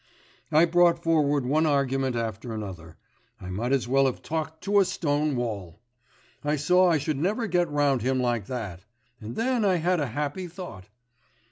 I 0.51 0.65
brought 0.65 1.03
forward 1.03 1.45
one 1.45 1.67
argument 1.67 2.15
after 2.15 2.55
another.... 2.55 2.97
I 3.39 3.51
might 3.51 3.71
as 3.71 3.87
well 3.87 4.07
have 4.07 4.23
talked 4.23 4.63
to 4.63 4.79
a 4.79 4.85
stone 4.85 5.35
wall! 5.35 5.79
I 6.43 6.55
saw 6.55 6.89
I 6.89 6.97
should 6.97 7.17
never 7.19 7.45
get 7.45 7.69
round 7.69 8.01
him 8.01 8.19
like 8.19 8.47
that. 8.47 8.83
And 9.19 9.35
then 9.35 9.63
I 9.63 9.75
had 9.75 9.99
a 9.99 10.07
happy 10.07 10.47
thought! 10.47 10.89